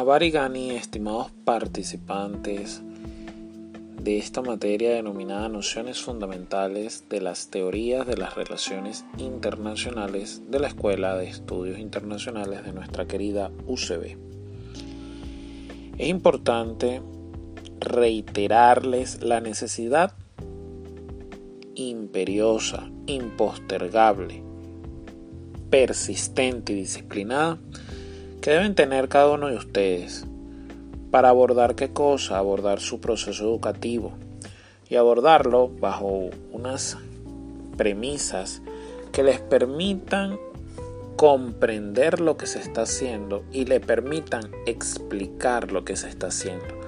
A 0.00 0.02
Barigani, 0.02 0.70
estimados 0.70 1.30
participantes 1.44 2.80
de 4.02 4.16
esta 4.16 4.40
materia 4.40 4.94
denominada 4.94 5.50
Nociones 5.50 6.00
Fundamentales 6.00 7.04
de 7.10 7.20
las 7.20 7.48
Teorías 7.48 8.06
de 8.06 8.16
las 8.16 8.34
Relaciones 8.34 9.04
Internacionales 9.18 10.40
de 10.48 10.58
la 10.58 10.68
Escuela 10.68 11.18
de 11.18 11.28
Estudios 11.28 11.78
Internacionales 11.78 12.64
de 12.64 12.72
nuestra 12.72 13.06
querida 13.06 13.50
UCB. 13.66 14.16
Es 15.98 16.08
importante 16.08 17.02
reiterarles 17.78 19.22
la 19.22 19.42
necesidad 19.42 20.14
imperiosa, 21.74 22.90
impostergable, 23.04 24.42
persistente 25.68 26.72
y 26.72 26.76
disciplinada 26.76 27.58
que 28.40 28.52
deben 28.52 28.74
tener 28.74 29.08
cada 29.08 29.30
uno 29.30 29.48
de 29.48 29.56
ustedes 29.56 30.26
para 31.10 31.28
abordar 31.28 31.74
qué 31.74 31.92
cosa, 31.92 32.38
abordar 32.38 32.80
su 32.80 33.00
proceso 33.00 33.44
educativo 33.44 34.12
y 34.88 34.96
abordarlo 34.96 35.68
bajo 35.68 36.30
unas 36.52 36.96
premisas 37.76 38.62
que 39.12 39.22
les 39.22 39.40
permitan 39.40 40.38
comprender 41.16 42.20
lo 42.20 42.36
que 42.36 42.46
se 42.46 42.60
está 42.60 42.82
haciendo 42.82 43.44
y 43.52 43.66
le 43.66 43.80
permitan 43.80 44.50
explicar 44.66 45.70
lo 45.72 45.84
que 45.84 45.96
se 45.96 46.08
está 46.08 46.28
haciendo. 46.28 46.80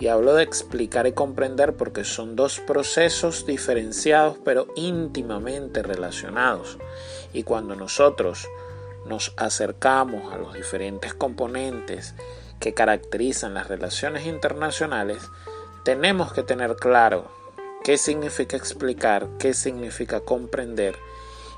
Y 0.00 0.08
hablo 0.08 0.34
de 0.34 0.42
explicar 0.42 1.06
y 1.06 1.12
comprender 1.12 1.74
porque 1.74 2.04
son 2.04 2.36
dos 2.36 2.60
procesos 2.60 3.46
diferenciados 3.46 4.38
pero 4.44 4.66
íntimamente 4.74 5.82
relacionados. 5.82 6.78
Y 7.32 7.44
cuando 7.44 7.76
nosotros 7.76 8.46
nos 9.06 9.32
acercamos 9.36 10.32
a 10.32 10.38
los 10.38 10.54
diferentes 10.54 11.14
componentes 11.14 12.14
que 12.60 12.74
caracterizan 12.74 13.54
las 13.54 13.68
relaciones 13.68 14.26
internacionales, 14.26 15.30
tenemos 15.84 16.32
que 16.32 16.42
tener 16.42 16.76
claro 16.76 17.30
qué 17.84 17.98
significa 17.98 18.56
explicar, 18.56 19.28
qué 19.38 19.54
significa 19.54 20.20
comprender 20.20 20.96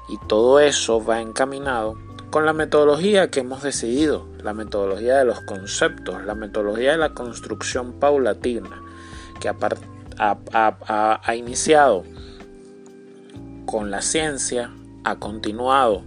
y 0.08 0.18
todo 0.26 0.60
eso 0.60 1.04
va 1.04 1.20
encaminado 1.20 1.96
con 2.30 2.44
la 2.44 2.52
metodología 2.52 3.30
que 3.30 3.40
hemos 3.40 3.62
decidido, 3.62 4.26
la 4.42 4.52
metodología 4.52 5.16
de 5.16 5.24
los 5.24 5.40
conceptos, 5.40 6.22
la 6.24 6.34
metodología 6.34 6.92
de 6.92 6.98
la 6.98 7.14
construcción 7.14 7.94
paulatina, 7.94 8.82
que 9.40 9.48
ha, 9.48 11.34
iniciado 11.34 12.04
con 13.66 13.90
la 13.90 14.02
ciencia, 14.02 14.70
ha 15.04 15.16
continuado 15.16 16.02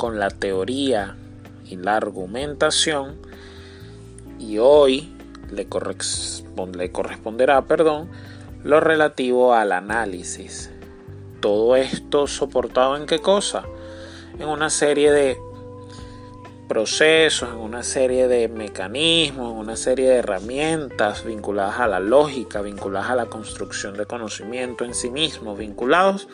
con 0.00 0.18
la 0.18 0.30
teoría 0.30 1.14
y 1.68 1.76
la 1.76 1.94
argumentación 1.94 3.18
y 4.38 4.56
hoy 4.56 5.14
le, 5.52 5.68
corresponderá 5.68 7.60
perdón, 7.66 8.08
lo 8.64 8.80
relativo 8.80 9.52
al 9.52 9.72
análisis. 9.72 10.70
Todo 11.40 11.76
esto 11.76 12.26
soportado 12.26 12.96
en 12.96 13.04
qué 13.04 13.18
cosa? 13.18 13.64
En 14.38 14.48
una 14.48 14.70
serie 14.70 15.12
de 15.12 15.36
procesos, 16.66 17.50
en 17.50 17.58
una 17.58 17.82
serie 17.82 18.26
de 18.26 18.48
mecanismos, 18.48 19.52
en 19.52 19.58
una 19.58 19.76
serie 19.76 20.08
de 20.08 20.16
herramientas 20.16 21.26
vinculadas 21.26 21.78
a 21.78 21.86
la 21.86 22.00
lógica, 22.00 22.62
vinculadas 22.62 23.10
a 23.10 23.16
la 23.16 23.26
construcción 23.26 23.98
de 23.98 24.06
conocimiento 24.06 24.86
en 24.86 24.94
sí 24.94 25.10
mismo, 25.10 25.56
vinculados 25.56 26.26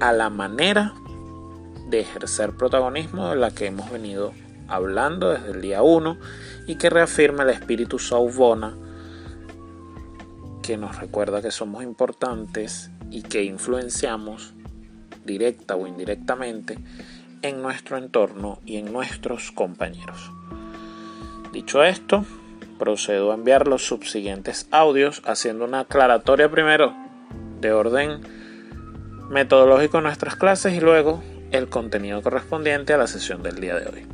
a 0.00 0.10
la 0.10 0.28
manera 0.28 0.94
de 1.92 2.00
ejercer 2.00 2.52
protagonismo 2.52 3.28
de 3.28 3.36
la 3.36 3.50
que 3.50 3.66
hemos 3.66 3.90
venido 3.90 4.32
hablando 4.66 5.28
desde 5.28 5.50
el 5.50 5.60
día 5.60 5.82
1 5.82 6.16
y 6.66 6.76
que 6.76 6.88
reafirma 6.88 7.42
el 7.42 7.50
espíritu 7.50 7.98
Sauvona 7.98 8.74
que 10.62 10.78
nos 10.78 10.98
recuerda 10.98 11.42
que 11.42 11.50
somos 11.50 11.82
importantes 11.82 12.90
y 13.10 13.20
que 13.20 13.44
influenciamos 13.44 14.54
directa 15.26 15.76
o 15.76 15.86
indirectamente 15.86 16.78
en 17.42 17.60
nuestro 17.60 17.98
entorno 17.98 18.60
y 18.64 18.78
en 18.78 18.90
nuestros 18.90 19.52
compañeros. 19.52 20.32
Dicho 21.52 21.84
esto, 21.84 22.24
procedo 22.78 23.32
a 23.32 23.34
enviar 23.34 23.68
los 23.68 23.86
subsiguientes 23.86 24.66
audios 24.70 25.20
haciendo 25.26 25.66
una 25.66 25.80
aclaratoria 25.80 26.50
primero 26.50 26.94
de 27.60 27.70
orden 27.72 28.22
metodológico 29.28 29.98
en 29.98 30.04
nuestras 30.04 30.36
clases 30.36 30.72
y 30.72 30.80
luego 30.80 31.22
el 31.52 31.68
contenido 31.68 32.22
correspondiente 32.22 32.92
a 32.92 32.96
la 32.96 33.06
sesión 33.06 33.42
del 33.42 33.60
día 33.60 33.76
de 33.76 33.86
hoy. 33.86 34.06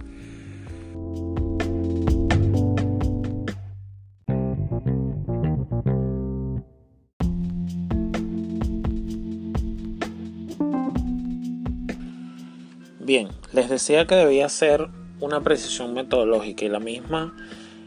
Bien, 13.00 13.28
les 13.52 13.70
decía 13.70 14.06
que 14.06 14.16
debía 14.16 14.50
ser 14.50 14.88
una 15.20 15.40
precisión 15.40 15.94
metodológica 15.94 16.66
y 16.66 16.68
la 16.68 16.80
misma 16.80 17.34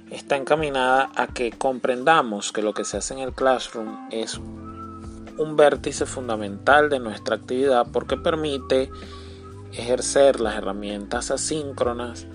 está 0.10 0.36
encaminada 0.36 1.12
a 1.16 1.28
que 1.28 1.52
comprendamos 1.52 2.52
que 2.52 2.64
lo 2.64 2.74
que 2.74 2.86
se 2.86 2.98
hace 2.98 3.14
en 3.14 3.20
el 3.20 3.34
classroom 3.34 4.08
es 4.10 4.40
un 5.38 5.56
vértice 5.56 6.06
fundamental 6.06 6.90
de 6.90 7.00
nuestra 7.00 7.36
actividad 7.36 7.86
porque 7.94 8.18
permite 8.18 8.90
ejercer 9.74 10.40
las 10.40 10.56
herramientas 10.56 11.32
asíncronas 11.32 12.28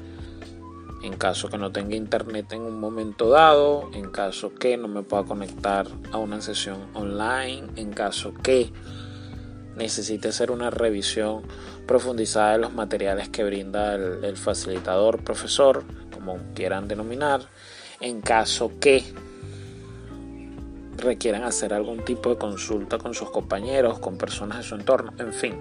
en 1.03 1.17
caso 1.17 1.49
que 1.49 1.59
no 1.59 1.71
tenga 1.71 1.95
internet 1.95 2.53
en 2.53 2.63
un 2.63 2.81
momento 2.81 3.29
dado, 3.29 3.91
en 3.93 4.11
caso 4.11 4.55
que 4.55 4.77
no 4.77 4.89
me 4.89 5.03
pueda 5.03 5.25
conectar 5.25 5.87
a 6.11 6.19
una 6.19 6.41
sesión 6.41 6.79
online, 6.95 7.69
en 7.77 7.93
caso 7.93 8.35
que 8.35 8.73
necesite 9.77 10.29
hacer 10.29 10.51
una 10.51 10.71
revisión 10.71 11.43
profundizada 11.87 12.53
de 12.53 12.59
los 12.59 12.73
materiales 12.73 13.29
que 13.29 13.45
brinda 13.45 13.95
el, 13.95 14.37
facilitador 14.37 15.23
profesor, 15.23 15.85
como 16.13 16.39
quieran 16.55 16.89
denominar, 16.89 17.43
en 18.01 18.21
caso 18.21 18.73
que 18.81 19.05
requieran 20.97 21.45
hacer 21.45 21.75
algún 21.75 22.05
tipo 22.05 22.31
de 22.31 22.37
consulta 22.37 22.99
con 22.99 23.15
sus 23.15 23.31
compañeros, 23.31 23.99
con 23.99 24.17
personas 24.17 24.59
de 24.59 24.65
su 24.65 24.75
entorno, 24.75 25.13
en 25.19 25.33
fin. 25.33 25.55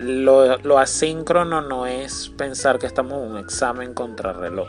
Lo, 0.00 0.56
lo 0.58 0.78
asíncrono 0.78 1.60
no 1.60 1.86
es 1.86 2.32
pensar 2.36 2.78
que 2.78 2.86
estamos 2.86 3.22
en 3.22 3.32
un 3.32 3.38
examen 3.38 3.94
contrarreloj. 3.94 4.68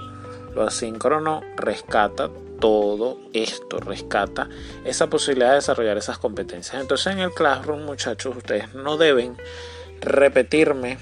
Lo 0.54 0.64
asíncrono 0.64 1.42
rescata 1.56 2.30
todo 2.62 3.18
esto 3.34 3.80
rescata 3.80 4.48
esa 4.86 5.10
posibilidad 5.10 5.50
de 5.50 5.56
desarrollar 5.56 5.98
esas 5.98 6.18
competencias. 6.20 6.80
Entonces 6.80 7.08
en 7.08 7.20
el 7.20 7.32
classroom, 7.32 7.84
muchachos, 7.84 8.38
ustedes 8.38 8.74
no 8.74 8.98
deben 8.98 9.36
repetirme 10.00 11.00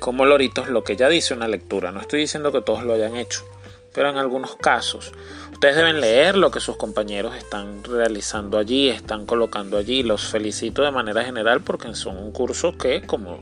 como 0.00 0.24
loritos 0.24 0.68
lo 0.68 0.82
que 0.82 0.96
ya 0.96 1.08
dice 1.08 1.34
una 1.34 1.46
lectura. 1.46 1.92
No 1.92 2.00
estoy 2.00 2.20
diciendo 2.20 2.50
que 2.50 2.62
todos 2.62 2.82
lo 2.82 2.94
hayan 2.94 3.14
hecho, 3.14 3.44
pero 3.94 4.10
en 4.10 4.16
algunos 4.16 4.56
casos 4.56 5.12
ustedes 5.52 5.76
deben 5.76 6.00
leer 6.00 6.36
lo 6.36 6.50
que 6.50 6.60
sus 6.60 6.76
compañeros 6.76 7.36
están 7.36 7.84
realizando 7.84 8.58
allí, 8.58 8.88
están 8.88 9.26
colocando 9.26 9.76
allí. 9.76 10.02
Los 10.02 10.24
felicito 10.24 10.82
de 10.82 10.90
manera 10.90 11.24
general 11.24 11.62
porque 11.62 11.94
son 11.94 12.16
un 12.16 12.32
curso 12.32 12.76
que, 12.76 13.02
como 13.02 13.38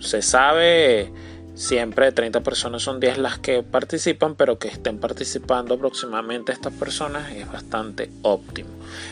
se 0.00 0.22
sabe, 0.22 1.12
Siempre 1.56 2.04
de 2.04 2.12
30 2.12 2.42
personas 2.42 2.82
son 2.82 3.00
10 3.00 3.16
las 3.16 3.38
que 3.38 3.62
participan, 3.62 4.34
pero 4.34 4.58
que 4.58 4.68
estén 4.68 4.98
participando 4.98 5.72
aproximadamente 5.72 6.52
estas 6.52 6.74
personas 6.74 7.32
es 7.32 7.50
bastante 7.50 8.10
óptimo. 8.20 8.68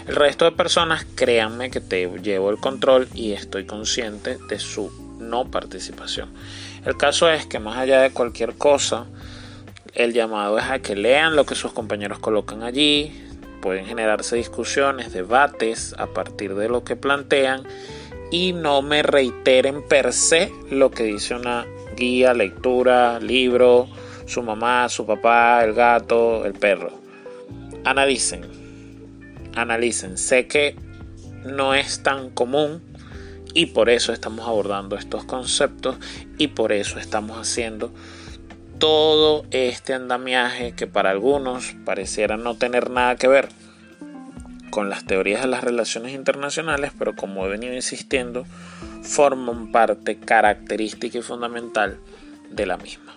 El 0.06 0.14
resto 0.14 0.44
de 0.44 0.52
personas, 0.52 1.06
créanme 1.14 1.70
que 1.70 1.80
te 1.80 2.06
llevo 2.20 2.50
el 2.50 2.58
control 2.58 3.08
y 3.14 3.32
estoy 3.32 3.64
consciente 3.64 4.36
de 4.46 4.58
su 4.58 4.92
no 5.18 5.50
participación. 5.50 6.34
El 6.84 6.98
caso 6.98 7.30
es 7.30 7.46
que 7.46 7.60
más 7.60 7.78
allá 7.78 8.02
de 8.02 8.10
cualquier 8.10 8.56
cosa, 8.56 9.06
el 9.94 10.12
llamado 10.12 10.58
es 10.58 10.64
a 10.64 10.80
que 10.80 10.96
lean 10.96 11.36
lo 11.36 11.46
que 11.46 11.54
sus 11.54 11.72
compañeros 11.72 12.18
colocan 12.18 12.62
allí, 12.62 13.12
pueden 13.60 13.86
generarse 13.86 14.36
discusiones, 14.36 15.12
debates 15.12 15.94
a 15.98 16.06
partir 16.06 16.54
de 16.54 16.68
lo 16.68 16.84
que 16.84 16.96
plantean 16.96 17.62
y 18.30 18.52
no 18.52 18.82
me 18.82 19.02
reiteren 19.02 19.82
per 19.86 20.12
se 20.12 20.52
lo 20.70 20.90
que 20.90 21.04
dice 21.04 21.34
una 21.34 21.66
guía, 21.96 22.34
lectura, 22.34 23.20
libro, 23.20 23.88
su 24.26 24.42
mamá, 24.42 24.88
su 24.88 25.06
papá, 25.06 25.64
el 25.64 25.74
gato, 25.74 26.44
el 26.44 26.54
perro. 26.54 26.90
Analicen, 27.84 28.42
analicen. 29.54 30.18
Sé 30.18 30.46
que 30.46 30.74
no 31.44 31.74
es 31.74 32.02
tan 32.02 32.30
común 32.30 32.82
y 33.52 33.66
por 33.66 33.88
eso 33.88 34.12
estamos 34.12 34.46
abordando 34.48 34.96
estos 34.96 35.24
conceptos 35.24 35.96
y 36.38 36.48
por 36.48 36.72
eso 36.72 36.98
estamos 36.98 37.38
haciendo 37.38 37.92
todo 38.78 39.44
este 39.50 39.94
andamiaje 39.94 40.72
que 40.72 40.86
para 40.86 41.10
algunos 41.10 41.74
pareciera 41.84 42.36
no 42.36 42.56
tener 42.56 42.90
nada 42.90 43.16
que 43.16 43.28
ver 43.28 43.48
con 44.70 44.90
las 44.90 45.04
teorías 45.04 45.42
de 45.42 45.46
las 45.48 45.62
relaciones 45.62 46.12
internacionales, 46.12 46.92
pero 46.98 47.14
como 47.14 47.46
he 47.46 47.48
venido 47.48 47.74
insistiendo, 47.74 48.44
forman 49.02 49.70
parte 49.70 50.18
característica 50.18 51.18
y 51.18 51.22
fundamental 51.22 52.00
de 52.50 52.66
la 52.66 52.76
misma. 52.76 53.14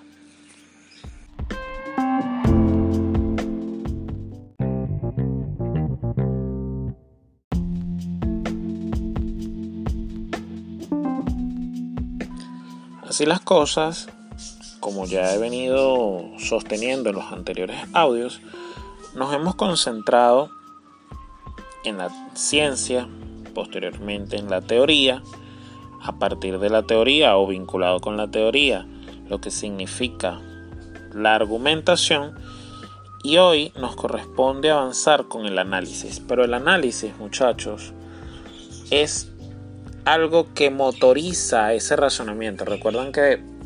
Así 13.08 13.26
las 13.26 13.40
cosas, 13.40 14.10
como 14.88 15.06
ya 15.06 15.34
he 15.34 15.38
venido 15.38 16.24
sosteniendo 16.40 17.10
en 17.10 17.18
los 17.18 17.34
anteriores 17.34 17.76
audios, 17.92 18.40
nos 19.16 19.34
hemos 19.34 19.56
concentrado 19.56 20.50
en 21.84 21.98
la 21.98 22.10
ciencia, 22.36 23.06
posteriormente 23.54 24.38
en 24.38 24.50
la 24.50 24.62
teoría, 24.62 25.22
a 26.02 26.18
partir 26.18 26.60
de 26.60 26.70
la 26.70 26.84
teoría 26.84 27.36
o 27.36 27.48
vinculado 27.48 28.00
con 28.00 28.16
la 28.16 28.32
teoría, 28.32 28.88
lo 29.28 29.42
que 29.42 29.52
significa 29.52 30.40
la 31.12 31.36
argumentación, 31.36 32.40
y 33.26 33.40
hoy 33.40 33.74
nos 33.78 33.94
corresponde 33.98 34.72
avanzar 34.72 35.28
con 35.28 35.46
el 35.46 35.60
análisis. 35.60 36.22
Pero 36.26 36.46
el 36.46 36.54
análisis, 36.54 37.12
muchachos, 37.20 37.92
es 38.90 39.34
algo 40.06 40.54
que 40.54 40.70
motoriza 40.70 41.74
ese 41.74 41.98
razonamiento. 41.98 42.64
Recuerdan 42.64 43.12
que 43.12 43.57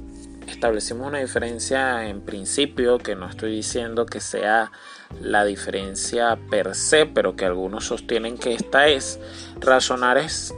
establecimos 0.51 1.07
una 1.07 1.19
diferencia 1.19 2.07
en 2.07 2.21
principio, 2.21 2.97
que 2.97 3.15
no 3.15 3.27
estoy 3.27 3.55
diciendo 3.55 4.05
que 4.05 4.19
sea 4.19 4.71
la 5.19 5.43
diferencia 5.43 6.37
per 6.49 6.75
se, 6.75 7.05
pero 7.05 7.35
que 7.35 7.45
algunos 7.45 7.85
sostienen 7.85 8.37
que 8.37 8.53
esta 8.53 8.87
es. 8.87 9.19
Razonar 9.59 10.17
es 10.17 10.53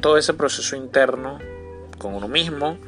todo 0.00 0.18
ese 0.18 0.34
proceso 0.34 0.76
interno 0.76 1.38
con 1.98 2.14
uno 2.14 2.28
mismo, 2.28 2.78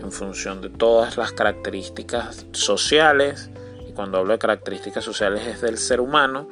en 0.00 0.12
función 0.12 0.60
de 0.62 0.70
todas 0.70 1.16
las 1.16 1.32
características 1.32 2.46
sociales, 2.52 3.50
y 3.88 3.92
cuando 3.92 4.18
hablo 4.18 4.32
de 4.32 4.38
características 4.38 5.04
sociales 5.04 5.46
es 5.46 5.60
del 5.60 5.78
ser 5.78 6.00
humano, 6.00 6.48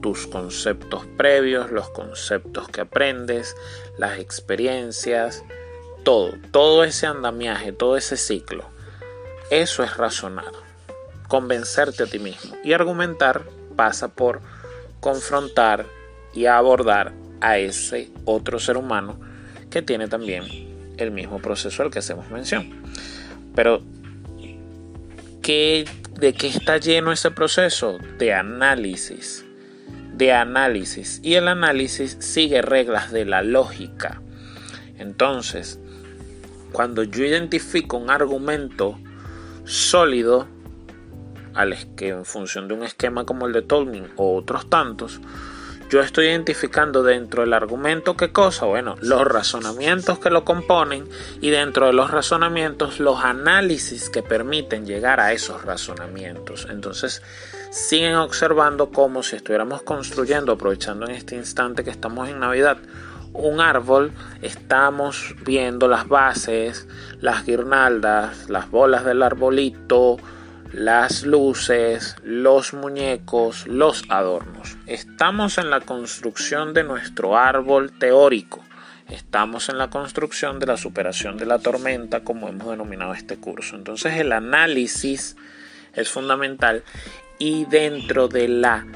tus 0.00 0.26
conceptos 0.26 1.04
previos, 1.16 1.70
los 1.70 1.90
conceptos 1.90 2.68
que 2.68 2.80
aprendes, 2.80 3.56
las 3.98 4.18
experiencias, 4.18 5.44
todo, 6.02 6.32
todo 6.50 6.84
ese 6.84 7.06
andamiaje, 7.06 7.72
todo 7.72 7.96
ese 7.96 8.16
ciclo. 8.16 8.64
Eso 9.50 9.82
es 9.82 9.96
razonar, 9.96 10.52
convencerte 11.28 12.04
a 12.04 12.06
ti 12.06 12.18
mismo. 12.18 12.56
Y 12.64 12.72
argumentar 12.72 13.44
pasa 13.76 14.08
por 14.08 14.40
confrontar 15.00 15.86
y 16.34 16.46
abordar 16.46 17.12
a 17.40 17.58
ese 17.58 18.10
otro 18.24 18.58
ser 18.58 18.76
humano 18.76 19.18
que 19.70 19.82
tiene 19.82 20.08
también 20.08 20.44
el 20.98 21.10
mismo 21.10 21.40
proceso 21.40 21.82
al 21.82 21.90
que 21.90 22.00
hacemos 22.00 22.30
mención. 22.30 22.82
Pero, 23.54 23.82
¿qué, 25.42 25.86
¿de 26.18 26.32
qué 26.34 26.48
está 26.48 26.76
lleno 26.76 27.12
ese 27.12 27.30
proceso? 27.30 27.98
De 28.18 28.34
análisis. 28.34 29.44
De 30.14 30.32
análisis. 30.32 31.20
Y 31.22 31.34
el 31.34 31.48
análisis 31.48 32.16
sigue 32.20 32.62
reglas 32.62 33.10
de 33.10 33.24
la 33.24 33.42
lógica. 33.42 34.20
Entonces, 34.98 35.80
cuando 36.72 37.02
yo 37.02 37.24
identifico 37.24 37.96
un 37.96 38.10
argumento 38.10 38.98
sólido, 39.64 40.46
al 41.54 41.76
en 41.98 42.24
función 42.24 42.68
de 42.68 42.74
un 42.74 42.84
esquema 42.84 43.24
como 43.24 43.46
el 43.46 43.52
de 43.52 43.62
Tolkien 43.62 44.08
o 44.16 44.36
otros 44.36 44.68
tantos, 44.70 45.20
yo 45.90 46.00
estoy 46.00 46.26
identificando 46.26 47.02
dentro 47.02 47.42
del 47.42 47.52
argumento 47.52 48.16
qué 48.16 48.30
cosa, 48.30 48.64
bueno, 48.64 48.94
los 49.00 49.26
razonamientos 49.26 50.20
que 50.20 50.30
lo 50.30 50.44
componen 50.44 51.08
y 51.40 51.50
dentro 51.50 51.86
de 51.86 51.92
los 51.92 52.12
razonamientos 52.12 53.00
los 53.00 53.24
análisis 53.24 54.08
que 54.08 54.22
permiten 54.22 54.86
llegar 54.86 55.18
a 55.18 55.32
esos 55.32 55.64
razonamientos. 55.64 56.68
Entonces, 56.70 57.22
siguen 57.72 58.14
observando 58.14 58.90
como 58.90 59.24
si 59.24 59.34
estuviéramos 59.34 59.82
construyendo, 59.82 60.52
aprovechando 60.52 61.06
en 61.06 61.16
este 61.16 61.34
instante 61.34 61.82
que 61.82 61.90
estamos 61.90 62.28
en 62.28 62.38
Navidad, 62.38 62.78
un 63.32 63.60
árbol, 63.60 64.12
estamos 64.42 65.34
viendo 65.44 65.88
las 65.88 66.08
bases, 66.08 66.88
las 67.20 67.46
guirnaldas, 67.46 68.50
las 68.50 68.70
bolas 68.70 69.04
del 69.04 69.22
arbolito, 69.22 70.18
las 70.72 71.24
luces, 71.24 72.16
los 72.22 72.74
muñecos, 72.74 73.66
los 73.66 74.04
adornos. 74.08 74.76
Estamos 74.86 75.58
en 75.58 75.70
la 75.70 75.80
construcción 75.80 76.74
de 76.74 76.84
nuestro 76.84 77.36
árbol 77.36 77.92
teórico. 77.92 78.60
Estamos 79.08 79.68
en 79.68 79.78
la 79.78 79.90
construcción 79.90 80.60
de 80.60 80.66
la 80.66 80.76
superación 80.76 81.36
de 81.36 81.46
la 81.46 81.58
tormenta, 81.58 82.22
como 82.22 82.48
hemos 82.48 82.68
denominado 82.68 83.14
este 83.14 83.38
curso. 83.38 83.74
Entonces 83.74 84.14
el 84.14 84.30
análisis 84.30 85.36
es 85.94 86.08
fundamental 86.08 86.84
y 87.38 87.64
dentro 87.64 88.28
de 88.28 88.46
la 88.46 88.86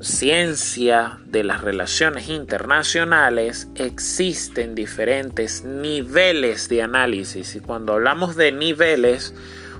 ciencia 0.00 1.18
de 1.26 1.44
las 1.44 1.60
relaciones 1.60 2.28
internacionales 2.28 3.68
existen 3.74 4.74
diferentes 4.74 5.64
niveles 5.64 6.68
de 6.68 6.82
análisis. 6.82 7.54
Y 7.54 7.60
cuando 7.60 7.94
hablamos 7.94 8.36
de 8.36 8.52
niveles 8.52 9.34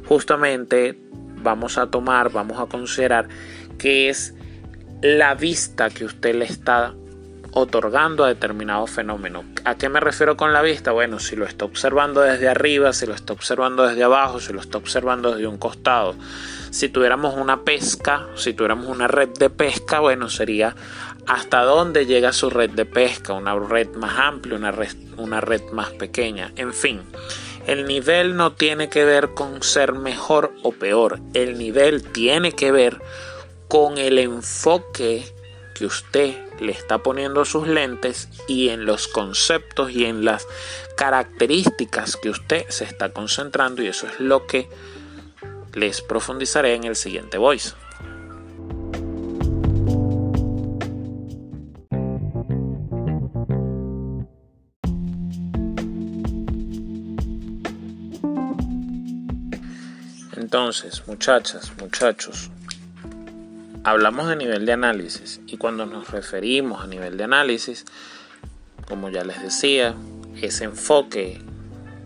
justamente 0.07 0.99
vamos 1.43 1.79
a 1.79 1.91
tomar, 1.91 2.31
vamos 2.31 2.61
a 2.61 2.67
considerar 2.67 3.29
que 3.79 4.09
es 4.11 4.35
la 5.03 5.35
vista 5.35 5.89
que 5.89 6.05
usted 6.05 6.35
le 6.35 6.45
está 6.45 6.95
otorgando 7.53 8.25
a 8.25 8.29
determinado 8.29 8.87
fenómeno. 8.87 9.45
¿A 9.65 9.77
qué 9.77 9.89
me 9.89 10.01
refiero 10.01 10.37
con 10.37 10.53
la 10.53 10.63
vista? 10.63 10.93
Bueno, 10.93 11.19
si 11.19 11.37
lo 11.37 11.45
está 11.45 11.65
observando 11.65 12.21
desde 12.21 12.49
arriba, 12.49 12.93
si 12.93 13.07
lo 13.07 13.15
está 13.15 13.33
observando 13.33 13.87
desde 13.87 14.05
abajo, 14.05 14.41
si 14.41 14.53
lo 14.53 14.61
está 14.61 14.79
observando 14.79 15.33
desde 15.33 15.47
un 15.47 15.59
costado. 15.59 16.15
Si 16.71 16.89
tuviéramos 16.89 17.35
una 17.35 17.63
pesca, 17.63 18.27
si 18.37 18.53
tuviéramos 18.53 18.87
una 18.87 19.09
red 19.09 19.31
de 19.31 19.51
pesca, 19.51 20.01
bueno, 20.01 20.29
sería 20.29 20.75
hasta 21.27 21.63
dónde 21.63 22.07
llega 22.07 22.33
su 22.33 22.51
red 22.51 22.71
de 22.71 22.87
pesca, 22.87 23.33
una 23.33 23.59
red 23.59 23.89
más 23.97 24.19
amplia, 24.19 24.57
una 24.57 24.71
red, 24.71 24.95
una 25.17 25.41
red 25.41 25.63
más 25.73 25.91
pequeña, 25.91 26.53
en 26.57 26.73
fin. 26.73 27.03
El 27.67 27.87
nivel 27.87 28.37
no 28.37 28.53
tiene 28.53 28.89
que 28.89 29.05
ver 29.05 29.35
con 29.35 29.63
ser 29.63 29.93
mejor 29.93 30.53
o 30.63 30.73
peor. 30.73 31.21
El 31.35 31.59
nivel 31.59 32.03
tiene 32.03 32.53
que 32.53 32.73
ver 32.73 33.01
con 33.69 33.99
el 33.99 34.19
enfoque 34.19 35.25
que 35.81 35.87
usted 35.87 36.35
le 36.61 36.73
está 36.73 36.99
poniendo 36.99 37.47
sus 37.47 37.67
lentes 37.67 38.29
y 38.47 38.69
en 38.69 38.85
los 38.85 39.09
conceptos 39.09 39.91
y 39.93 40.05
en 40.05 40.27
las 40.27 40.47
características 40.95 42.19
que 42.19 42.29
usted 42.29 42.67
se 42.69 42.85
está 42.85 43.15
concentrando 43.15 43.83
y 43.83 43.87
eso 43.87 44.07
es 44.07 44.21
lo 44.21 44.47
que 44.47 44.69
les 45.73 46.03
profundizaré 46.03 46.75
en 46.75 46.85
el 46.85 46.97
siguiente 46.97 47.39
voice. 47.39 47.71
Entonces, 60.37 61.03
muchachas, 61.07 61.73
muchachos, 61.81 62.51
hablamos 63.85 64.29
de 64.29 64.37
nivel 64.37 64.67
de 64.67 64.73
análisis 64.73 65.41
y 65.47 65.57
cuando 65.57 65.87
nos 65.87 66.11
referimos 66.11 66.83
a 66.83 66.87
nivel 66.87 67.17
de 67.17 67.25
análisis, 67.25 67.85
como 68.87 69.09
ya 69.09 69.25
les 69.25 69.43
decía, 69.43 69.95
ese 70.41 70.65
enfoque 70.65 71.41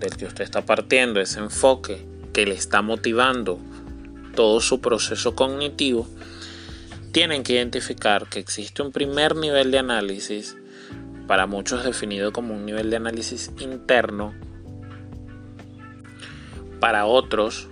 del 0.00 0.16
que 0.16 0.26
usted 0.26 0.44
está 0.44 0.64
partiendo, 0.64 1.20
ese 1.20 1.40
enfoque 1.40 2.06
que 2.32 2.46
le 2.46 2.54
está 2.54 2.82
motivando 2.82 3.58
todo 4.34 4.60
su 4.60 4.80
proceso 4.80 5.34
cognitivo, 5.34 6.06
tienen 7.12 7.42
que 7.42 7.54
identificar 7.54 8.28
que 8.28 8.40
existe 8.40 8.82
un 8.82 8.90
primer 8.90 9.36
nivel 9.36 9.70
de 9.70 9.78
análisis, 9.78 10.56
para 11.26 11.46
muchos 11.46 11.84
definido 11.84 12.32
como 12.32 12.54
un 12.54 12.66
nivel 12.66 12.90
de 12.90 12.96
análisis 12.96 13.50
interno, 13.58 14.34
para 16.80 17.06
otros 17.06 17.68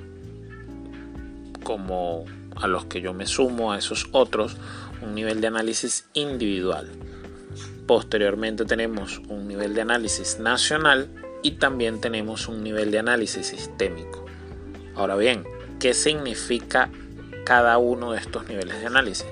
como 1.65 2.25
a 2.57 2.67
los 2.67 2.87
que 2.87 3.01
yo 3.01 3.15
me 3.15 3.27
sumo, 3.27 3.73
a 3.73 3.79
esos 3.79 4.09
otros, 4.13 4.57
un 5.01 5.15
nivel 5.15 5.41
de 5.41 5.49
análisis 5.49 6.07
individual. 6.15 6.91
Posteriormente 7.87 8.65
tenemos 8.65 9.19
un 9.29 9.49
nivel 9.49 9.75
de 9.75 9.83
análisis 9.83 10.39
nacional 10.39 11.09
y 11.43 11.53
también 11.53 12.01
tenemos 12.01 12.49
un 12.49 12.63
nivel 12.63 12.91
de 12.91 13.01
análisis 13.01 13.49
sistémico. 13.49 14.25
Ahora 14.95 15.17
bien, 15.17 15.45
¿qué 15.81 15.95
significa 15.95 16.91
cada 17.45 17.79
uno 17.79 18.13
de 18.13 18.19
estos 18.19 18.47
niveles 18.47 18.81
de 18.81 18.87
análisis? 18.87 19.27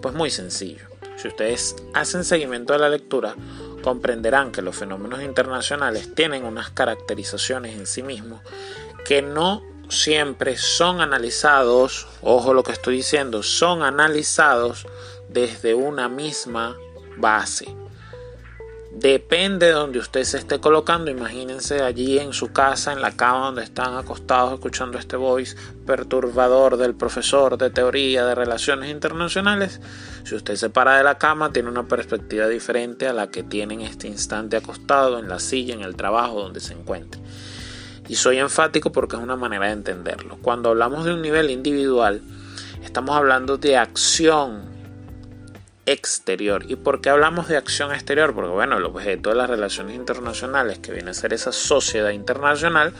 Pues 0.00 0.14
muy 0.14 0.30
sencillo. 0.30 0.86
Si 1.16 1.28
ustedes 1.28 1.76
hacen 1.92 2.24
seguimiento 2.24 2.72
de 2.72 2.78
la 2.78 2.88
lectura, 2.88 3.34
comprenderán 3.82 4.52
que 4.52 4.62
los 4.62 4.76
fenómenos 4.76 5.22
internacionales 5.22 6.14
tienen 6.14 6.44
unas 6.44 6.70
caracterizaciones 6.70 7.76
en 7.76 7.86
sí 7.86 8.02
mismos 8.02 8.40
que 9.04 9.22
no 9.22 9.62
siempre 9.90 10.56
son 10.56 11.00
analizados, 11.00 12.06
ojo 12.22 12.54
lo 12.54 12.62
que 12.62 12.72
estoy 12.72 12.96
diciendo, 12.96 13.42
son 13.42 13.82
analizados 13.82 14.86
desde 15.28 15.74
una 15.74 16.08
misma 16.08 16.76
base. 17.16 17.74
Depende 18.92 19.66
de 19.66 19.72
donde 19.72 20.00
usted 20.00 20.24
se 20.24 20.36
esté 20.36 20.58
colocando, 20.58 21.12
imagínense 21.12 21.80
allí 21.80 22.18
en 22.18 22.32
su 22.32 22.52
casa, 22.52 22.92
en 22.92 23.00
la 23.00 23.16
cama 23.16 23.46
donde 23.46 23.62
están 23.62 23.96
acostados 23.96 24.54
escuchando 24.54 24.98
este 24.98 25.16
voice 25.16 25.56
perturbador 25.86 26.76
del 26.76 26.94
profesor 26.94 27.56
de 27.56 27.70
teoría 27.70 28.26
de 28.26 28.34
relaciones 28.34 28.90
internacionales. 28.90 29.80
Si 30.24 30.34
usted 30.34 30.56
se 30.56 30.70
para 30.70 30.96
de 30.96 31.04
la 31.04 31.18
cama, 31.18 31.52
tiene 31.52 31.70
una 31.70 31.86
perspectiva 31.86 32.48
diferente 32.48 33.06
a 33.06 33.12
la 33.12 33.30
que 33.30 33.44
tiene 33.44 33.74
en 33.74 33.82
este 33.82 34.08
instante 34.08 34.56
acostado 34.56 35.20
en 35.20 35.28
la 35.28 35.38
silla, 35.38 35.74
en 35.74 35.82
el 35.82 35.94
trabajo 35.94 36.42
donde 36.42 36.58
se 36.58 36.74
encuentre. 36.74 37.20
Y 38.10 38.16
soy 38.16 38.38
enfático 38.38 38.90
porque 38.90 39.14
es 39.14 39.22
una 39.22 39.36
manera 39.36 39.66
de 39.66 39.72
entenderlo. 39.72 40.36
Cuando 40.42 40.70
hablamos 40.70 41.04
de 41.04 41.14
un 41.14 41.22
nivel 41.22 41.48
individual, 41.48 42.22
estamos 42.82 43.16
hablando 43.16 43.56
de 43.56 43.76
acción 43.76 44.64
exterior. 45.86 46.64
¿Y 46.66 46.74
por 46.74 47.00
qué 47.00 47.10
hablamos 47.10 47.46
de 47.46 47.56
acción 47.56 47.92
exterior? 47.92 48.34
Porque 48.34 48.50
bueno, 48.50 48.78
el 48.78 48.84
objeto 48.84 49.30
de 49.30 49.36
las 49.36 49.48
relaciones 49.48 49.94
internacionales, 49.94 50.80
que 50.80 50.90
viene 50.90 51.12
a 51.12 51.14
ser 51.14 51.32
esa 51.32 51.52
sociedad 51.52 52.10
internacional, 52.10 52.92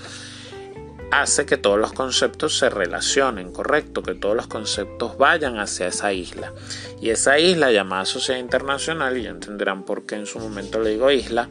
hace 1.10 1.44
que 1.44 1.56
todos 1.56 1.80
los 1.80 1.92
conceptos 1.92 2.56
se 2.56 2.70
relacionen, 2.70 3.50
correcto, 3.50 4.04
que 4.04 4.14
todos 4.14 4.36
los 4.36 4.46
conceptos 4.46 5.18
vayan 5.18 5.58
hacia 5.58 5.88
esa 5.88 6.12
isla. 6.12 6.52
Y 7.00 7.10
esa 7.10 7.36
isla 7.40 7.72
llamada 7.72 8.04
sociedad 8.04 8.38
internacional, 8.38 9.18
y 9.18 9.24
ya 9.24 9.30
entenderán 9.30 9.82
por 9.82 10.06
qué 10.06 10.14
en 10.14 10.26
su 10.26 10.38
momento 10.38 10.78
le 10.78 10.90
digo 10.90 11.10
isla, 11.10 11.48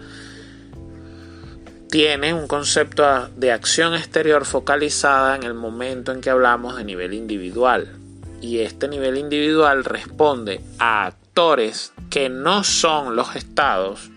tiene 1.89 2.35
un 2.35 2.47
concepto 2.47 3.29
de 3.29 3.51
acción 3.51 3.95
exterior 3.95 4.45
focalizada 4.45 5.35
en 5.35 5.43
el 5.43 5.55
momento 5.55 6.11
en 6.11 6.21
que 6.21 6.29
hablamos 6.29 6.75
de 6.75 6.83
nivel 6.83 7.13
individual. 7.13 7.97
Y 8.41 8.59
este 8.59 8.87
nivel 8.87 9.17
individual 9.17 9.83
responde 9.83 10.61
a 10.77 11.07
actores 11.07 11.91
que 12.09 12.29
no 12.29 12.63
son 12.63 13.15
los 13.15 13.35
estados, 13.35 14.11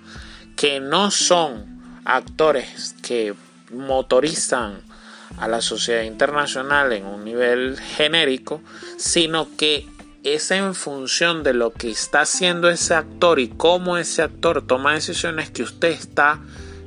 que 0.55 0.81
no 0.81 1.11
son 1.11 2.01
actores 2.05 2.95
que 3.03 3.35
motorizan 3.73 4.83
a 5.39 5.49
la 5.49 5.63
sociedad 5.63 6.03
internacional 6.03 6.93
en 6.93 7.07
un 7.07 7.25
nivel 7.25 7.81
genérico, 7.81 8.61
sino 8.99 9.49
que 9.57 9.87
es 10.25 10.51
en 10.51 10.75
función 10.75 11.43
de 11.43 11.55
lo 11.55 11.73
que 11.73 11.91
está 11.91 12.21
haciendo 12.21 12.69
ese 12.69 12.95
actor 12.95 13.41
y 13.41 13.49
cómo 13.49 13.97
ese 13.97 14.23
actor 14.23 14.63
toma 14.67 14.93
decisiones 14.93 15.51
que 15.51 15.63
usted 15.63 15.89
está 15.89 16.39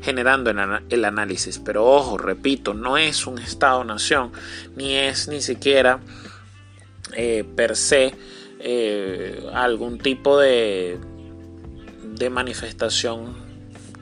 generando 0.06 0.52
el 0.90 1.06
análisis. 1.06 1.60
Pero 1.60 1.86
ojo, 1.86 2.18
repito, 2.18 2.74
no 2.74 2.98
es 2.98 3.28
un 3.28 3.40
Estado-nación, 3.40 4.32
ni 4.76 4.96
es 4.96 5.28
ni 5.28 5.42
siquiera 5.42 6.00
eh, 7.14 7.44
per 7.56 7.76
se 7.76 8.14
eh, 8.60 9.46
algún 9.54 9.98
tipo 9.98 10.40
de, 10.40 10.98
de 12.04 12.30
manifestación 12.30 13.36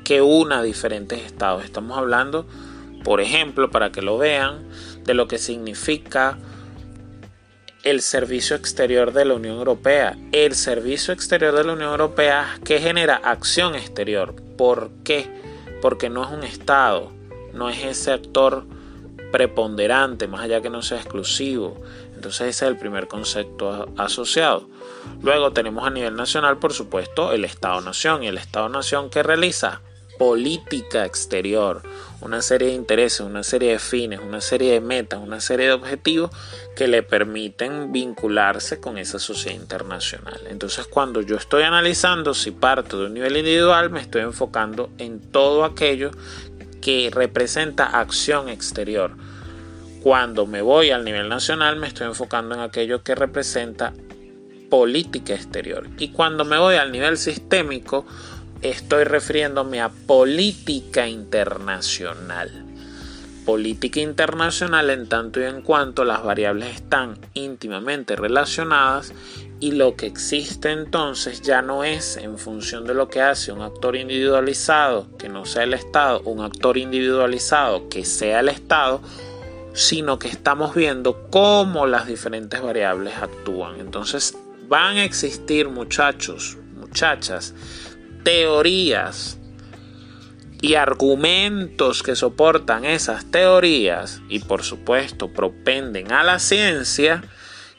que 0.03 0.21
una 0.21 0.61
diferentes 0.61 1.21
estados. 1.23 1.63
Estamos 1.63 1.97
hablando 1.97 2.45
por 3.03 3.19
ejemplo, 3.19 3.69
para 3.69 3.91
que 3.91 4.01
lo 4.01 4.17
vean, 4.17 4.63
de 5.03 5.13
lo 5.13 5.27
que 5.27 5.37
significa 5.37 6.37
el 7.83 8.01
servicio 8.01 8.55
exterior 8.55 9.11
de 9.11 9.25
la 9.25 9.33
Unión 9.33 9.57
Europea. 9.57 10.17
El 10.31 10.55
servicio 10.55 11.13
exterior 11.13 11.53
de 11.53 11.65
la 11.65 11.73
Unión 11.73 11.91
Europea 11.91 12.57
que 12.63 12.79
genera 12.79 13.15
acción 13.15 13.75
exterior. 13.75 14.35
¿Por 14.57 14.91
qué? 15.03 15.27
Porque 15.83 16.09
no 16.09 16.23
es 16.23 16.29
un 16.31 16.45
Estado, 16.45 17.11
no 17.51 17.67
es 17.67 17.83
ese 17.83 18.13
actor 18.13 18.63
preponderante, 19.33 20.29
más 20.29 20.39
allá 20.39 20.61
que 20.61 20.69
no 20.69 20.81
sea 20.81 20.99
exclusivo. 20.99 21.75
Entonces 22.15 22.47
ese 22.47 22.65
es 22.65 22.71
el 22.71 22.77
primer 22.77 23.09
concepto 23.09 23.89
asociado. 23.97 24.69
Luego 25.21 25.51
tenemos 25.51 25.85
a 25.85 25.89
nivel 25.89 26.15
nacional, 26.15 26.57
por 26.57 26.71
supuesto, 26.71 27.33
el 27.33 27.43
Estado-Nación. 27.43 28.23
¿Y 28.23 28.27
el 28.27 28.37
Estado-Nación 28.37 29.09
qué 29.09 29.23
realiza? 29.23 29.81
Política 30.17 31.05
exterior, 31.05 31.81
una 32.21 32.41
serie 32.41 32.69
de 32.69 32.73
intereses, 32.75 33.21
una 33.21 33.43
serie 33.43 33.71
de 33.71 33.79
fines, 33.79 34.19
una 34.19 34.41
serie 34.41 34.71
de 34.73 34.81
metas, 34.81 35.19
una 35.21 35.41
serie 35.41 35.67
de 35.67 35.73
objetivos 35.73 36.31
que 36.75 36.87
le 36.87 37.03
permiten 37.03 37.91
vincularse 37.91 38.79
con 38.79 38.97
esa 38.97 39.19
sociedad 39.19 39.59
internacional. 39.59 40.39
Entonces 40.49 40.87
cuando 40.87 41.21
yo 41.21 41.35
estoy 41.35 41.63
analizando 41.63 42.33
si 42.33 42.51
parto 42.51 42.99
de 42.99 43.05
un 43.07 43.13
nivel 43.15 43.37
individual, 43.37 43.89
me 43.89 43.99
estoy 43.99 44.21
enfocando 44.21 44.89
en 44.97 45.19
todo 45.19 45.65
aquello 45.65 46.11
que 46.81 47.09
representa 47.13 47.85
acción 47.85 48.49
exterior. 48.49 49.11
Cuando 50.01 50.45
me 50.45 50.61
voy 50.61 50.91
al 50.91 51.05
nivel 51.05 51.29
nacional, 51.29 51.77
me 51.77 51.87
estoy 51.87 52.07
enfocando 52.07 52.55
en 52.55 52.61
aquello 52.61 53.03
que 53.03 53.15
representa 53.15 53.93
política 54.69 55.33
exterior. 55.33 55.87
Y 55.97 56.09
cuando 56.09 56.45
me 56.45 56.57
voy 56.57 56.75
al 56.75 56.91
nivel 56.91 57.17
sistémico, 57.17 58.05
estoy 58.63 59.03
refiriéndome 59.03 59.81
a 59.81 59.89
política 59.89 61.07
internacional. 61.07 62.65
Política 63.45 63.99
internacional 63.99 64.89
en 64.89 65.09
tanto 65.09 65.41
y 65.41 65.43
en 65.43 65.61
cuanto 65.61 66.05
las 66.05 66.23
variables 66.23 66.75
están 66.75 67.17
íntimamente 67.33 68.15
relacionadas 68.15 69.13
y 69.59 69.71
lo 69.71 69.97
que 69.97 70.05
existe 70.05 70.71
entonces 70.71 71.41
ya 71.41 71.61
no 71.61 71.83
es 71.83 72.15
en 72.15 72.37
función 72.37 72.85
de 72.85 72.93
lo 72.93 73.09
que 73.09 73.21
hace 73.21 73.51
un 73.51 73.61
actor 73.61 73.97
individualizado 73.97 75.07
que 75.17 75.27
no 75.27 75.45
sea 75.45 75.63
el 75.63 75.73
Estado, 75.73 76.21
un 76.21 76.41
actor 76.41 76.77
individualizado 76.77 77.89
que 77.89 78.05
sea 78.05 78.39
el 78.39 78.47
Estado, 78.47 79.01
sino 79.73 80.19
que 80.19 80.29
estamos 80.29 80.73
viendo 80.73 81.27
cómo 81.29 81.85
las 81.85 82.07
diferentes 82.07 82.61
variables 82.61 83.13
actúan. 83.17 83.81
Entonces 83.81 84.37
van 84.69 84.97
a 84.97 85.03
existir 85.03 85.67
muchachos, 85.67 86.57
muchachas, 86.79 87.53
teorías 88.23 89.37
y 90.61 90.75
argumentos 90.75 92.03
que 92.03 92.15
soportan 92.15 92.85
esas 92.85 93.29
teorías 93.29 94.21
y 94.29 94.39
por 94.39 94.63
supuesto 94.63 95.33
propenden 95.33 96.11
a 96.13 96.23
la 96.23 96.39
ciencia 96.39 97.23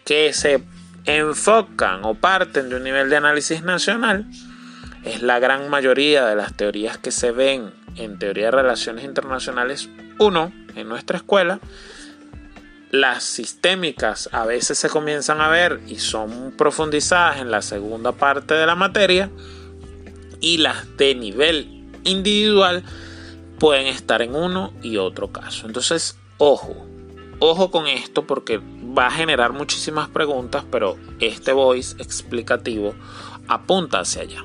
que 0.05 0.33
se 0.35 0.63
enfocan 1.07 2.05
o 2.05 2.15
parten 2.15 2.69
de 2.69 2.77
un 2.77 2.85
nivel 2.85 3.09
de 3.09 3.17
análisis 3.17 3.63
nacional 3.63 4.27
es 5.05 5.23
la 5.23 5.39
gran 5.39 5.69
mayoría 5.69 6.27
de 6.27 6.37
las 6.37 6.55
teorías 6.55 6.99
que 6.99 7.11
se 7.11 7.31
ven 7.31 7.73
en 7.97 8.19
teoría 8.19 8.47
de 8.47 8.51
relaciones 8.51 9.05
internacionales 9.05 9.89
1 10.19 10.53
en 10.77 10.89
nuestra 10.89 11.19
escuela. 11.19 11.61
Las 12.91 13.25
sistémicas 13.25 14.29
a 14.33 14.47
veces 14.47 14.79
se 14.79 14.89
comienzan 14.89 15.41
a 15.41 15.49
ver 15.49 15.81
y 15.89 15.97
son 15.97 16.53
profundizadas 16.57 17.39
en 17.39 17.51
la 17.51 17.61
segunda 17.61 18.13
parte 18.13 18.55
de 18.55 18.67
la 18.67 18.77
materia 18.77 19.31
y 20.45 20.59
las 20.59 20.99
de 20.99 21.15
nivel 21.15 21.89
individual 22.05 22.85
pueden 23.59 23.87
estar 23.87 24.21
en 24.21 24.35
uno 24.35 24.75
y 24.83 24.99
otro 24.99 25.33
caso. 25.33 25.67
Entonces, 25.67 26.19
ojo, 26.37 26.87
ojo 27.39 27.71
con 27.71 27.87
esto 27.87 28.27
porque 28.27 28.61
va 28.97 29.07
a 29.07 29.11
generar 29.11 29.55
muchísimas 29.55 30.11
preguntas, 30.11 30.63
pero 30.71 30.99
este 31.19 31.55
voice 31.55 31.97
explicativo 31.99 32.95
apunta 33.49 34.01
hacia 34.01 34.21
allá. 34.21 34.45